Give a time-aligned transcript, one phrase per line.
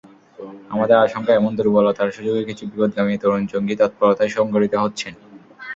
[0.69, 5.13] আমাদের আশঙ্কা, এমন দুর্বলতার সুযোগে কিছু বিপথগামী তরুণ জঙ্গি তৎপরতায় সংগঠিত হচ্ছেন।